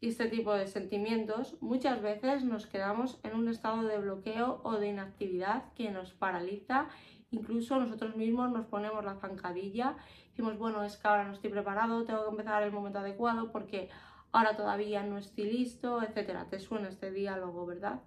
y 0.00 0.08
este 0.08 0.30
tipo 0.30 0.54
de 0.54 0.66
sentimientos, 0.66 1.60
muchas 1.60 2.00
veces 2.00 2.42
nos 2.42 2.66
quedamos 2.66 3.20
en 3.22 3.36
un 3.36 3.48
estado 3.48 3.82
de 3.82 3.98
bloqueo 3.98 4.62
o 4.64 4.78
de 4.78 4.88
inactividad 4.88 5.74
que 5.74 5.90
nos 5.90 6.14
paraliza. 6.14 6.88
Incluso 7.32 7.80
nosotros 7.80 8.14
mismos 8.14 8.52
nos 8.52 8.66
ponemos 8.66 9.04
la 9.04 9.16
zancadilla, 9.16 9.96
decimos, 10.28 10.58
bueno, 10.58 10.84
es 10.84 10.98
que 10.98 11.08
ahora 11.08 11.24
no 11.24 11.32
estoy 11.32 11.50
preparado, 11.50 12.04
tengo 12.04 12.24
que 12.24 12.30
empezar 12.30 12.62
el 12.62 12.72
momento 12.72 12.98
adecuado 12.98 13.50
porque 13.50 13.88
ahora 14.32 14.54
todavía 14.54 15.02
no 15.02 15.16
estoy 15.16 15.44
listo, 15.50 16.02
etcétera. 16.02 16.48
Te 16.50 16.60
suena 16.60 16.88
este 16.88 17.10
diálogo, 17.10 17.64
¿verdad? 17.64 18.02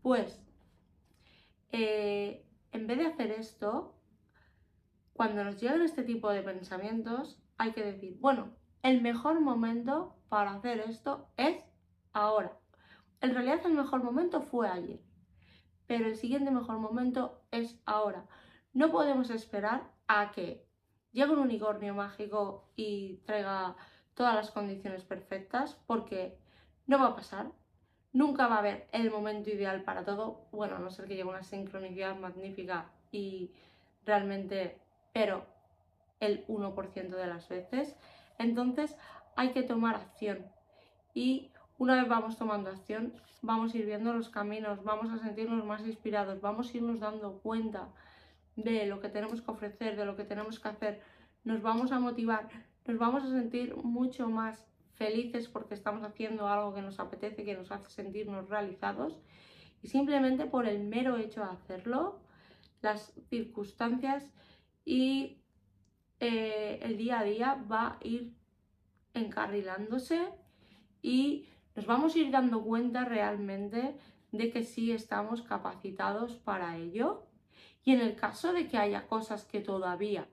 Pues, 0.00 0.40
eh, 1.72 2.46
en 2.70 2.86
vez 2.86 2.98
de 2.98 3.06
hacer 3.06 3.32
esto, 3.32 3.96
cuando 5.12 5.42
nos 5.42 5.60
llegan 5.60 5.82
este 5.82 6.04
tipo 6.04 6.30
de 6.30 6.42
pensamientos, 6.42 7.42
hay 7.56 7.72
que 7.72 7.82
decir, 7.82 8.16
bueno, 8.20 8.54
el 8.82 9.02
mejor 9.02 9.40
momento 9.40 10.14
para 10.28 10.52
hacer 10.52 10.78
esto 10.78 11.28
es 11.36 11.64
ahora. 12.12 12.56
En 13.20 13.34
realidad 13.34 13.60
el 13.64 13.74
mejor 13.74 14.04
momento 14.04 14.42
fue 14.42 14.68
ayer, 14.68 15.00
pero 15.88 16.06
el 16.06 16.14
siguiente 16.14 16.52
mejor 16.52 16.78
momento 16.78 17.42
es 17.50 17.80
ahora. 17.84 18.24
No 18.78 18.92
podemos 18.92 19.28
esperar 19.30 19.90
a 20.06 20.30
que 20.30 20.64
llegue 21.10 21.32
un 21.32 21.40
unicornio 21.40 21.94
mágico 21.94 22.70
y 22.76 23.16
traiga 23.26 23.74
todas 24.14 24.36
las 24.36 24.52
condiciones 24.52 25.02
perfectas 25.02 25.76
porque 25.88 26.38
no 26.86 27.00
va 27.00 27.06
a 27.06 27.16
pasar. 27.16 27.50
Nunca 28.12 28.46
va 28.46 28.54
a 28.54 28.58
haber 28.60 28.88
el 28.92 29.10
momento 29.10 29.50
ideal 29.50 29.82
para 29.82 30.04
todo, 30.04 30.46
bueno, 30.52 30.76
a 30.76 30.78
no 30.78 30.92
ser 30.92 31.08
que 31.08 31.16
llegue 31.16 31.28
una 31.28 31.42
sincronicidad 31.42 32.14
magnífica 32.14 32.92
y 33.10 33.50
realmente, 34.06 34.80
pero 35.12 35.44
el 36.20 36.46
1% 36.46 37.08
de 37.16 37.26
las 37.26 37.48
veces. 37.48 37.96
Entonces 38.38 38.96
hay 39.34 39.50
que 39.50 39.64
tomar 39.64 39.96
acción 39.96 40.46
y 41.14 41.50
una 41.78 41.96
vez 41.96 42.08
vamos 42.08 42.38
tomando 42.38 42.70
acción, 42.70 43.12
vamos 43.42 43.74
a 43.74 43.78
ir 43.78 43.86
viendo 43.86 44.12
los 44.12 44.28
caminos, 44.28 44.84
vamos 44.84 45.12
a 45.12 45.18
sentirnos 45.18 45.64
más 45.64 45.84
inspirados, 45.84 46.40
vamos 46.40 46.72
a 46.72 46.76
irnos 46.76 47.00
dando 47.00 47.40
cuenta 47.40 47.88
de 48.64 48.86
lo 48.86 49.00
que 49.00 49.08
tenemos 49.08 49.40
que 49.40 49.50
ofrecer, 49.50 49.96
de 49.96 50.04
lo 50.04 50.16
que 50.16 50.24
tenemos 50.24 50.58
que 50.58 50.68
hacer, 50.68 51.00
nos 51.44 51.62
vamos 51.62 51.92
a 51.92 52.00
motivar, 52.00 52.48
nos 52.86 52.98
vamos 52.98 53.22
a 53.22 53.30
sentir 53.30 53.76
mucho 53.76 54.28
más 54.28 54.66
felices 54.94 55.48
porque 55.48 55.74
estamos 55.74 56.02
haciendo 56.02 56.48
algo 56.48 56.74
que 56.74 56.82
nos 56.82 56.98
apetece, 56.98 57.44
que 57.44 57.54
nos 57.54 57.70
hace 57.70 57.88
sentirnos 57.88 58.48
realizados 58.48 59.16
y 59.82 59.88
simplemente 59.88 60.46
por 60.46 60.66
el 60.66 60.80
mero 60.80 61.16
hecho 61.16 61.40
de 61.40 61.50
hacerlo, 61.50 62.20
las 62.82 63.12
circunstancias 63.30 64.32
y 64.84 65.38
eh, 66.18 66.80
el 66.82 66.96
día 66.96 67.20
a 67.20 67.24
día 67.24 67.64
va 67.70 67.86
a 67.86 67.98
ir 68.02 68.34
encarrilándose 69.14 70.28
y 71.00 71.46
nos 71.76 71.86
vamos 71.86 72.16
a 72.16 72.18
ir 72.18 72.32
dando 72.32 72.62
cuenta 72.64 73.04
realmente 73.04 73.96
de 74.32 74.50
que 74.50 74.64
sí 74.64 74.90
estamos 74.90 75.42
capacitados 75.42 76.34
para 76.34 76.76
ello. 76.76 77.27
Y 77.88 77.92
en 77.92 78.02
el 78.02 78.16
caso 78.16 78.52
de 78.52 78.68
que 78.68 78.76
haya 78.76 79.06
cosas 79.06 79.46
que 79.46 79.60
todavía 79.60 80.28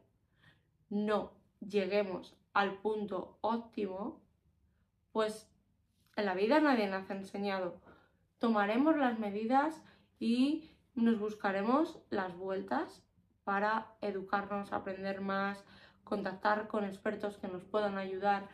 no 0.90 1.32
lleguemos 1.62 2.36
al 2.54 2.80
punto 2.80 3.38
óptimo, 3.40 4.20
pues 5.14 5.50
en 6.18 6.26
la 6.26 6.34
vida 6.34 6.60
nadie 6.60 6.90
nos 6.90 7.10
ha 7.10 7.14
enseñado. 7.14 7.80
Tomaremos 8.40 8.98
las 8.98 9.20
medidas 9.20 9.82
y 10.20 10.70
nos 10.96 11.18
buscaremos 11.18 11.98
las 12.10 12.36
vueltas 12.36 13.06
para 13.46 13.94
educarnos, 14.02 14.74
aprender 14.74 15.22
más, 15.22 15.64
contactar 16.04 16.68
con 16.68 16.84
expertos 16.84 17.38
que 17.38 17.48
nos 17.48 17.64
puedan 17.64 17.98
ayudar, 17.98 18.50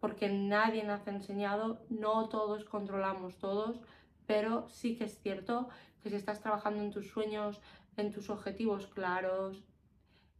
porque 0.00 0.28
nadie 0.28 0.82
nos 0.82 1.06
ha 1.06 1.10
enseñado, 1.12 1.86
no 1.88 2.28
todos 2.28 2.64
controlamos 2.64 3.38
todos, 3.38 3.80
pero 4.26 4.68
sí 4.68 4.96
que 4.96 5.04
es 5.04 5.20
cierto 5.20 5.68
que 6.02 6.10
si 6.10 6.16
estás 6.16 6.40
trabajando 6.40 6.82
en 6.82 6.90
tus 6.90 7.08
sueños, 7.08 7.60
en 8.00 8.12
tus 8.12 8.30
objetivos 8.30 8.86
claros, 8.88 9.64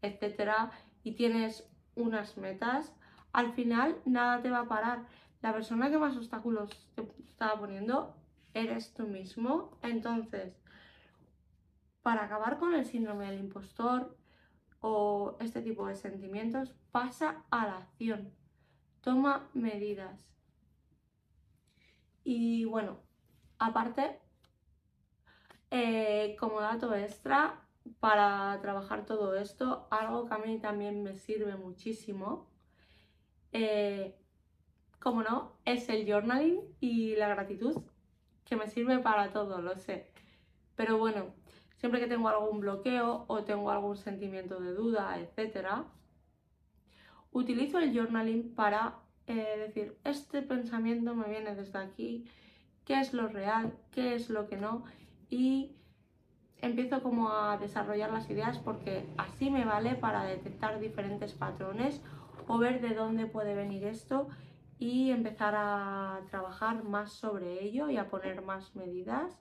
etcétera, 0.03 0.71
y 1.03 1.13
tienes 1.13 1.69
unas 1.95 2.37
metas, 2.37 2.95
al 3.33 3.53
final 3.53 4.01
nada 4.05 4.43
te 4.43 4.51
va 4.51 4.61
a 4.61 4.69
parar. 4.69 5.07
La 5.43 5.53
persona 5.53 5.91
que 5.91 5.99
más 5.99 6.17
obstáculos 6.17 6.71
te 6.95 7.03
estaba 7.27 7.59
poniendo 7.59 8.15
eres 8.55 8.93
tú 8.93 9.07
mismo. 9.07 9.79
Entonces, 9.83 10.55
para 12.03 12.25
acabar 12.25 12.59
con 12.59 12.75
el 12.75 12.85
síndrome 12.85 13.27
del 13.27 13.41
impostor 13.41 14.17
o 14.81 15.37
este 15.41 15.63
tipo 15.63 15.87
de 15.87 15.95
sentimientos, 15.95 16.75
pasa 16.91 17.45
a 17.51 17.67
la 17.67 17.77
acción. 17.79 18.33
Toma 19.01 19.49
medidas. 19.55 20.27
Y 22.25 22.65
bueno, 22.65 22.99
aparte, 23.59 24.21
eh, 25.71 26.37
como 26.39 26.61
dato 26.61 26.95
extra, 26.95 27.61
para 27.99 28.59
trabajar 28.61 29.07
todo 29.07 29.35
esto, 29.35 29.87
algo 29.91 30.27
que 30.27 30.35
a 30.35 30.39
mí 30.39 30.59
también 30.59 31.03
me 31.03 31.15
sirve 31.15 31.57
muchísimo 31.57 32.51
eh, 33.53 34.17
como 34.99 35.23
no, 35.23 35.57
es 35.65 35.89
el 35.89 36.07
journaling 36.07 36.61
y 36.81 37.17
la 37.17 37.29
gratitud, 37.29 37.83
que 38.45 38.57
me 38.57 38.69
sirve 38.69 38.99
para 38.99 39.33
todo, 39.33 39.61
lo 39.63 39.77
sé. 39.77 40.13
Pero 40.77 40.99
bueno, 40.99 41.35
siempre 41.77 42.01
que 42.01 42.07
tengo 42.07 42.29
algún 42.29 42.61
bloqueo 42.61 43.25
o 43.27 43.45
tengo 43.45 43.71
algún 43.71 43.97
sentimiento 43.97 44.61
de 44.61 44.73
duda, 44.73 45.19
etc., 45.19 45.85
utilizo 47.33 47.79
el 47.79 47.95
journaling 47.97 48.55
para 48.55 48.99
eh, 49.27 49.57
decir, 49.59 49.97
este 50.05 50.43
pensamiento 50.43 51.15
me 51.15 51.29
viene 51.29 51.55
desde 51.55 51.79
aquí, 51.79 52.29
qué 52.85 53.01
es 53.01 53.15
lo 53.15 53.29
real, 53.29 53.79
qué 53.93 54.15
es 54.15 54.29
lo 54.29 54.49
que 54.49 54.57
no, 54.57 54.85
y 55.31 55.77
empiezo 56.59 57.03
como 57.03 57.31
a 57.31 57.57
desarrollar 57.57 58.13
las 58.13 58.29
ideas 58.29 58.59
porque 58.59 59.09
así 59.17 59.51
me 59.51 59.65
vale 59.65 59.95
para 59.95 60.25
detectar 60.25 60.79
diferentes 60.79 61.33
patrones 61.33 62.03
o 62.47 62.59
ver 62.59 62.81
de 62.81 62.95
dónde 62.95 63.27
puede 63.27 63.55
venir 63.55 63.85
esto 63.85 64.29
y 64.79 65.11
empezar 65.11 65.55
a 65.57 66.21
trabajar 66.31 66.85
más 66.85 67.13
sobre 67.13 67.63
ello 67.63 67.89
y 67.89 67.97
a 67.97 68.11
poner 68.11 68.43
más 68.43 68.75
medidas 68.75 69.39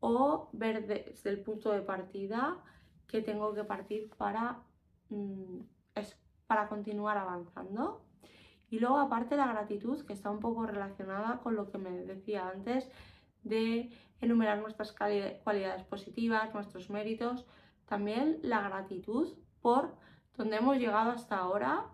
o 0.00 0.48
ver 0.52 0.86
desde 0.86 1.30
el 1.30 1.40
punto 1.40 1.70
de 1.70 1.82
partida 1.82 2.56
que 3.06 3.20
tengo 3.20 3.54
que 3.54 3.64
partir 3.64 4.10
para, 4.16 4.62
mm, 5.08 5.60
para 6.46 6.68
continuar 6.68 7.16
avanzando. 7.16 8.04
Y 8.70 8.80
luego 8.80 8.98
aparte 8.98 9.36
la 9.36 9.46
gratitud, 9.46 10.04
que 10.04 10.12
está 10.12 10.30
un 10.30 10.40
poco 10.40 10.66
relacionada 10.66 11.38
con 11.38 11.54
lo 11.54 11.70
que 11.70 11.78
me 11.78 11.90
decía 11.90 12.48
antes 12.48 12.90
de 13.42 13.90
enumerar 14.20 14.58
nuestras 14.58 14.92
cualidades 14.92 15.82
positivas, 15.84 16.54
nuestros 16.54 16.90
méritos, 16.90 17.46
también 17.86 18.38
la 18.42 18.62
gratitud 18.62 19.34
por 19.60 19.96
donde 20.36 20.56
hemos 20.56 20.78
llegado 20.78 21.10
hasta 21.10 21.36
ahora, 21.36 21.84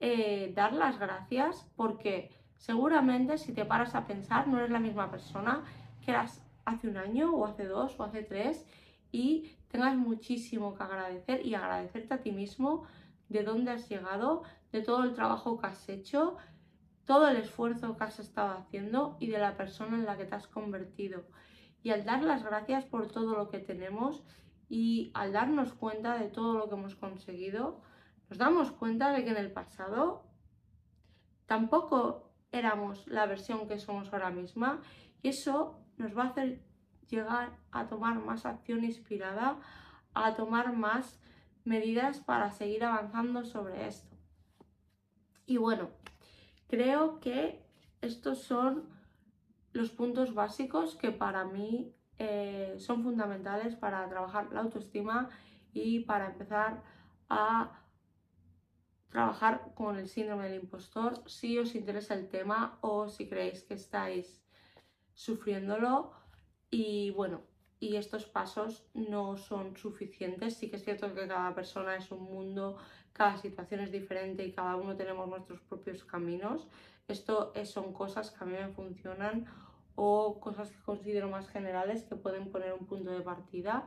eh, 0.00 0.52
dar 0.54 0.72
las 0.72 0.98
gracias 0.98 1.70
porque 1.76 2.30
seguramente 2.56 3.38
si 3.38 3.52
te 3.52 3.64
paras 3.64 3.94
a 3.94 4.06
pensar 4.06 4.48
no 4.48 4.58
eres 4.58 4.70
la 4.70 4.80
misma 4.80 5.10
persona 5.10 5.64
que 6.04 6.10
eras 6.10 6.42
hace 6.64 6.88
un 6.88 6.96
año 6.96 7.32
o 7.34 7.46
hace 7.46 7.64
dos 7.64 7.98
o 7.98 8.04
hace 8.04 8.22
tres 8.22 8.66
y 9.10 9.50
tengas 9.68 9.96
muchísimo 9.96 10.74
que 10.74 10.82
agradecer 10.82 11.46
y 11.46 11.54
agradecerte 11.54 12.14
a 12.14 12.20
ti 12.20 12.32
mismo 12.32 12.84
de 13.28 13.42
dónde 13.42 13.72
has 13.72 13.88
llegado, 13.88 14.42
de 14.72 14.82
todo 14.82 15.04
el 15.04 15.14
trabajo 15.14 15.58
que 15.58 15.66
has 15.66 15.88
hecho, 15.88 16.36
todo 17.04 17.28
el 17.28 17.36
esfuerzo 17.36 17.96
que 17.96 18.04
has 18.04 18.18
estado 18.18 18.58
haciendo 18.58 19.16
y 19.20 19.28
de 19.28 19.38
la 19.38 19.56
persona 19.56 19.96
en 19.96 20.04
la 20.04 20.16
que 20.16 20.24
te 20.24 20.34
has 20.34 20.46
convertido. 20.46 21.24
Y 21.82 21.90
al 21.90 22.04
dar 22.04 22.22
las 22.22 22.44
gracias 22.44 22.84
por 22.84 23.08
todo 23.08 23.36
lo 23.36 23.48
que 23.48 23.58
tenemos 23.58 24.22
y 24.68 25.10
al 25.14 25.32
darnos 25.32 25.74
cuenta 25.74 26.16
de 26.18 26.28
todo 26.28 26.56
lo 26.56 26.68
que 26.68 26.74
hemos 26.74 26.94
conseguido, 26.94 27.80
nos 28.28 28.38
damos 28.38 28.70
cuenta 28.70 29.12
de 29.12 29.24
que 29.24 29.30
en 29.30 29.36
el 29.36 29.52
pasado 29.52 30.24
tampoco 31.46 32.30
éramos 32.52 33.06
la 33.06 33.26
versión 33.26 33.68
que 33.68 33.78
somos 33.78 34.12
ahora 34.12 34.30
misma 34.30 34.80
y 35.22 35.28
eso 35.28 35.80
nos 35.96 36.16
va 36.16 36.24
a 36.24 36.28
hacer 36.28 36.62
llegar 37.08 37.58
a 37.70 37.86
tomar 37.88 38.18
más 38.18 38.46
acción 38.46 38.84
inspirada, 38.84 39.58
a 40.14 40.34
tomar 40.34 40.74
más 40.74 41.20
medidas 41.64 42.20
para 42.20 42.50
seguir 42.50 42.84
avanzando 42.84 43.44
sobre 43.44 43.86
esto. 43.86 44.16
Y 45.46 45.58
bueno, 45.58 45.90
creo 46.68 47.20
que 47.20 47.62
estos 48.00 48.42
son 48.42 48.88
los 49.72 49.90
puntos 49.90 50.34
básicos 50.34 50.96
que 50.96 51.10
para 51.10 51.44
mí 51.44 51.94
eh, 52.18 52.76
son 52.78 53.02
fundamentales 53.02 53.74
para 53.76 54.08
trabajar 54.08 54.52
la 54.52 54.60
autoestima 54.60 55.30
y 55.72 56.00
para 56.00 56.26
empezar 56.26 56.82
a 57.28 57.80
trabajar 59.08 59.72
con 59.74 59.98
el 59.98 60.08
síndrome 60.08 60.48
del 60.48 60.62
impostor. 60.62 61.22
Si 61.28 61.58
os 61.58 61.74
interesa 61.74 62.14
el 62.14 62.28
tema 62.28 62.78
o 62.80 63.08
si 63.08 63.28
creéis 63.28 63.62
que 63.62 63.74
estáis 63.74 64.42
sufriéndolo. 65.14 66.12
Y 66.70 67.10
bueno, 67.10 67.42
y 67.82 67.96
estos 67.96 68.26
pasos 68.26 68.84
no 68.94 69.36
son 69.36 69.76
suficientes. 69.76 70.54
Sí 70.54 70.70
que 70.70 70.76
es 70.76 70.84
cierto 70.84 71.12
que 71.12 71.26
cada 71.26 71.52
persona 71.52 71.96
es 71.96 72.12
un 72.12 72.22
mundo, 72.22 72.76
cada 73.12 73.36
situación 73.36 73.80
es 73.80 73.90
diferente 73.90 74.46
y 74.46 74.52
cada 74.52 74.76
uno 74.76 74.94
tenemos 74.94 75.28
nuestros 75.28 75.60
propios 75.62 76.04
caminos. 76.04 76.68
Esto 77.08 77.52
son 77.64 77.92
cosas 77.92 78.30
que 78.30 78.44
a 78.44 78.46
mí 78.46 78.52
me 78.52 78.68
funcionan 78.68 79.46
o 79.96 80.38
cosas 80.38 80.70
que 80.70 80.80
considero 80.82 81.28
más 81.28 81.48
generales 81.48 82.04
que 82.04 82.14
pueden 82.14 82.52
poner 82.52 82.72
un 82.72 82.86
punto 82.86 83.10
de 83.10 83.20
partida. 83.20 83.84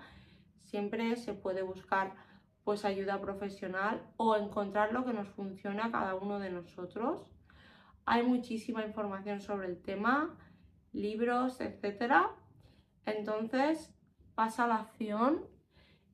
Siempre 0.63 1.15
se 1.15 1.33
puede 1.33 1.61
buscar 1.61 2.15
pues 2.65 2.83
ayuda 2.83 3.21
profesional 3.21 4.01
o 4.17 4.35
encontrar 4.35 4.91
lo 4.91 5.05
que 5.05 5.13
nos 5.13 5.29
funciona 5.29 5.85
a 5.85 5.91
cada 5.93 6.15
uno 6.15 6.39
de 6.39 6.49
nosotros. 6.49 7.31
Hay 8.05 8.23
muchísima 8.23 8.85
información 8.85 9.39
sobre 9.39 9.67
el 9.67 9.81
tema, 9.81 10.35
libros, 10.91 11.61
etcétera 11.61 12.35
entonces, 13.05 13.93
pasa 14.35 14.65
a 14.65 14.67
la 14.67 14.75
acción, 14.75 15.45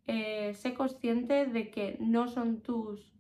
eh, 0.08 0.54
sé 0.54 0.74
consciente 0.74 1.46
de 1.46 1.72
que 1.72 1.98
no 2.00 2.28
son 2.28 2.62
tus 2.62 3.14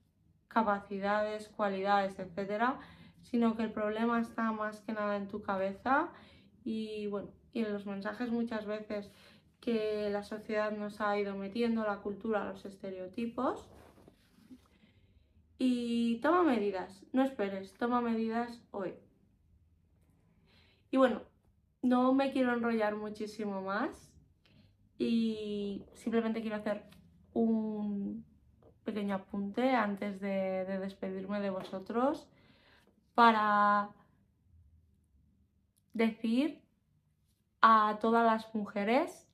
capacidades, 0.47 1.49
cualidades, 1.49 2.19
etcétera, 2.19 2.79
sino 3.21 3.55
que 3.55 3.63
el 3.63 3.71
problema 3.71 4.19
está 4.19 4.51
más 4.51 4.81
que 4.81 4.93
nada 4.93 5.15
en 5.15 5.27
tu 5.27 5.41
cabeza 5.41 6.09
y 6.63 7.07
bueno, 7.07 7.29
y 7.53 7.61
en 7.61 7.73
los 7.73 7.85
mensajes 7.85 8.31
muchas 8.31 8.65
veces 8.65 9.11
que 9.61 10.09
la 10.09 10.23
sociedad 10.23 10.71
nos 10.71 10.99
ha 11.01 11.17
ido 11.17 11.35
metiendo, 11.35 11.83
la 11.83 11.97
cultura, 11.97 12.45
los 12.45 12.65
estereotipos. 12.65 13.69
Y 15.59 16.19
toma 16.21 16.43
medidas, 16.43 17.05
no 17.13 17.23
esperes, 17.23 17.73
toma 17.73 18.01
medidas 18.01 18.63
hoy. 18.71 18.95
Y 20.89 20.97
bueno, 20.97 21.21
no 21.81 22.13
me 22.13 22.31
quiero 22.31 22.53
enrollar 22.53 22.95
muchísimo 22.95 23.61
más 23.61 24.11
y 24.97 25.85
simplemente 25.93 26.41
quiero 26.41 26.57
hacer 26.57 26.83
un 27.33 28.23
pequeño 28.83 29.15
apunte 29.15 29.71
antes 29.71 30.19
de, 30.19 30.65
despedirme 30.79 31.39
de 31.39 31.49
vosotros 31.49 32.27
para 33.15 33.89
decir 35.93 36.61
a 37.61 37.97
todas 37.99 38.25
las 38.25 38.53
mujeres, 38.55 39.27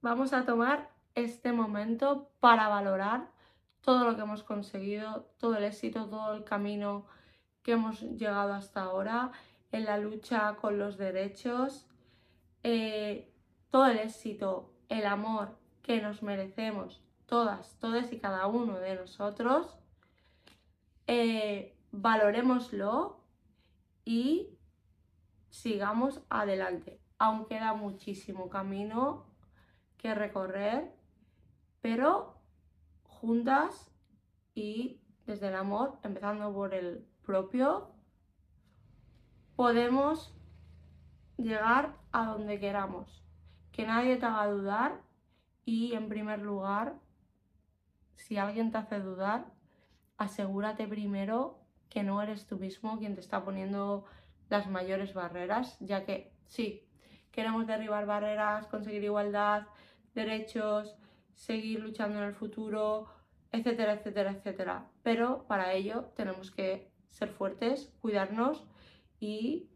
vamos 0.00 0.32
a 0.32 0.44
tomar 0.44 0.90
este 1.14 1.52
momento 1.52 2.30
para 2.40 2.68
valorar 2.68 3.30
todo 3.80 4.04
lo 4.04 4.16
que 4.16 4.22
hemos 4.22 4.42
conseguido, 4.42 5.28
todo 5.38 5.56
el 5.56 5.64
éxito, 5.64 6.08
todo 6.08 6.34
el 6.34 6.44
camino 6.44 7.06
que 7.62 7.72
hemos 7.72 8.00
llegado 8.02 8.52
hasta 8.52 8.82
ahora 8.82 9.32
en 9.72 9.84
la 9.84 9.98
lucha 9.98 10.56
con 10.56 10.78
los 10.78 10.96
derechos, 10.96 11.86
eh, 12.62 13.32
todo 13.70 13.86
el 13.86 13.98
éxito, 13.98 14.72
el 14.88 15.06
amor 15.06 15.58
que 15.82 16.00
nos 16.00 16.22
merecemos 16.22 17.02
todas, 17.26 17.78
todas 17.78 18.12
y 18.12 18.18
cada 18.18 18.46
uno 18.46 18.78
de 18.78 18.96
nosotros, 18.96 19.78
eh, 21.06 21.76
valoremoslo 21.92 23.20
y 24.04 24.58
sigamos 25.50 26.22
adelante. 26.30 27.00
Aún 27.18 27.46
queda 27.46 27.74
muchísimo 27.74 28.48
camino 28.48 29.26
que 29.98 30.14
recorrer, 30.14 30.94
pero 31.80 32.40
juntas 33.02 33.90
y 34.54 35.00
desde 35.26 35.48
el 35.48 35.56
amor, 35.56 35.98
empezando 36.02 36.52
por 36.52 36.72
el 36.72 37.06
propio, 37.22 37.92
podemos 39.58 40.32
llegar 41.36 41.96
a 42.12 42.26
donde 42.26 42.60
queramos. 42.60 43.24
Que 43.72 43.84
nadie 43.84 44.16
te 44.16 44.24
haga 44.24 44.46
dudar 44.46 45.00
y 45.64 45.94
en 45.94 46.08
primer 46.08 46.38
lugar, 46.38 46.94
si 48.14 48.36
alguien 48.36 48.70
te 48.70 48.78
hace 48.78 49.00
dudar, 49.00 49.46
asegúrate 50.16 50.86
primero 50.86 51.58
que 51.88 52.04
no 52.04 52.22
eres 52.22 52.46
tú 52.46 52.56
mismo 52.56 53.00
quien 53.00 53.16
te 53.16 53.20
está 53.20 53.44
poniendo 53.44 54.04
las 54.48 54.68
mayores 54.68 55.12
barreras, 55.12 55.76
ya 55.80 56.04
que 56.04 56.32
sí, 56.46 56.86
queremos 57.32 57.66
derribar 57.66 58.06
barreras, 58.06 58.68
conseguir 58.68 59.02
igualdad, 59.02 59.66
derechos, 60.14 60.96
seguir 61.34 61.80
luchando 61.80 62.18
en 62.18 62.26
el 62.26 62.34
futuro, 62.34 63.08
etcétera, 63.50 63.94
etcétera, 63.94 64.30
etcétera. 64.30 64.86
Pero 65.02 65.48
para 65.48 65.72
ello 65.72 66.12
tenemos 66.14 66.52
que 66.52 66.92
ser 67.08 67.30
fuertes, 67.30 67.92
cuidarnos 68.00 68.64
y 69.20 69.68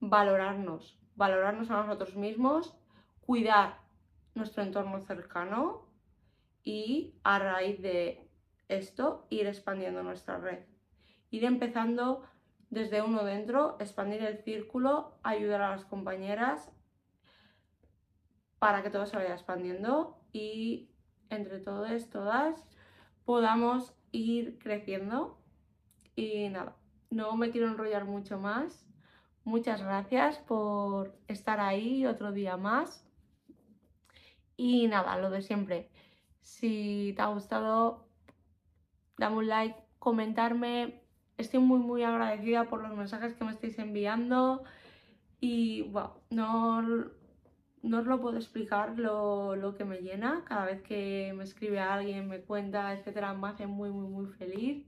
valorarnos, 0.00 0.98
valorarnos 1.16 1.70
a 1.70 1.82
nosotros 1.82 2.16
mismos, 2.16 2.74
cuidar 3.20 3.78
nuestro 4.34 4.62
entorno 4.62 5.00
cercano 5.00 5.86
y 6.62 7.14
a 7.22 7.38
raíz 7.38 7.80
de 7.82 8.28
esto 8.68 9.26
ir 9.30 9.46
expandiendo 9.46 10.02
nuestra 10.02 10.38
red. 10.38 10.60
Ir 11.30 11.44
empezando 11.44 12.24
desde 12.70 13.02
uno 13.02 13.24
dentro, 13.24 13.76
expandir 13.80 14.22
el 14.22 14.38
círculo, 14.38 15.18
ayudar 15.22 15.62
a 15.62 15.70
las 15.70 15.84
compañeras 15.84 16.70
para 18.58 18.82
que 18.82 18.90
todo 18.90 19.06
se 19.06 19.16
vaya 19.16 19.34
expandiendo 19.34 20.20
y 20.32 20.90
entre 21.30 21.58
todos, 21.58 22.10
todas, 22.10 22.66
podamos 23.24 23.94
ir 24.12 24.58
creciendo. 24.58 25.38
Y 26.14 26.48
nada, 26.50 26.76
no 27.10 27.36
me 27.36 27.50
quiero 27.50 27.68
enrollar 27.68 28.04
mucho 28.04 28.38
más. 28.38 28.86
Muchas 29.44 29.82
gracias 29.82 30.38
por 30.38 31.18
estar 31.28 31.60
ahí 31.60 32.06
otro 32.06 32.32
día 32.32 32.56
más. 32.56 33.04
Y 34.56 34.86
nada, 34.88 35.16
lo 35.18 35.30
de 35.30 35.42
siempre. 35.42 35.90
Si 36.42 37.12
te 37.16 37.22
ha 37.22 37.26
gustado, 37.26 38.06
dame 39.16 39.36
un 39.38 39.48
like, 39.48 39.76
comentarme. 39.98 41.02
Estoy 41.38 41.60
muy 41.60 41.78
muy 41.80 42.02
agradecida 42.02 42.68
por 42.68 42.82
los 42.82 42.96
mensajes 42.96 43.34
que 43.34 43.44
me 43.44 43.52
estáis 43.52 43.78
enviando. 43.78 44.62
Y 45.40 45.82
bueno, 45.82 46.20
no, 46.30 46.82
no 47.82 47.98
os 47.98 48.06
lo 48.06 48.20
puedo 48.20 48.36
explicar 48.36 48.98
lo, 48.98 49.74
que 49.76 49.84
me 49.84 49.98
llena. 50.02 50.44
Cada 50.44 50.66
vez 50.66 50.82
que 50.82 51.32
me 51.34 51.44
escribe 51.44 51.80
alguien, 51.80 52.28
me 52.28 52.40
cuenta, 52.42 52.92
etcétera, 52.92 53.32
me 53.34 53.48
hace 53.48 53.66
muy, 53.66 53.90
muy, 53.90 54.06
muy 54.06 54.26
feliz. 54.26 54.86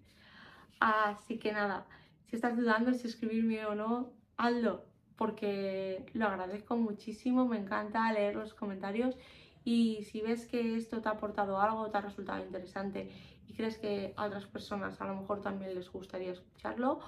Así 0.80 1.38
que 1.38 1.52
nada, 1.52 1.86
si 2.32 2.36
estás 2.36 2.56
dudando 2.56 2.94
si 2.94 3.08
escribirme 3.08 3.66
o 3.66 3.74
no, 3.74 4.14
hazlo, 4.38 4.86
porque 5.16 6.06
lo 6.14 6.26
agradezco 6.26 6.78
muchísimo, 6.78 7.46
me 7.46 7.58
encanta 7.58 8.10
leer 8.10 8.36
los 8.36 8.54
comentarios 8.54 9.18
y 9.64 10.04
si 10.04 10.22
ves 10.22 10.46
que 10.46 10.78
esto 10.78 11.02
te 11.02 11.10
ha 11.10 11.12
aportado 11.12 11.60
algo, 11.60 11.90
te 11.90 11.98
ha 11.98 12.00
resultado 12.00 12.42
interesante 12.42 13.10
y 13.46 13.52
crees 13.52 13.76
que 13.76 14.14
a 14.16 14.24
otras 14.24 14.46
personas 14.46 14.98
a 15.02 15.04
lo 15.04 15.14
mejor 15.14 15.42
también 15.42 15.74
les 15.74 15.92
gustaría 15.92 16.32
escucharlo, 16.32 17.00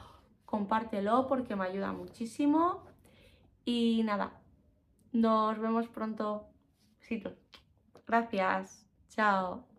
compártelo 0.44 1.26
porque 1.26 1.56
me 1.56 1.64
ayuda 1.64 1.92
muchísimo. 1.92 2.84
Y 3.64 4.02
nada, 4.04 4.42
nos 5.10 5.58
vemos 5.58 5.88
pronto. 5.88 6.48
Gracias. 8.06 8.86
Chao. 9.08 9.73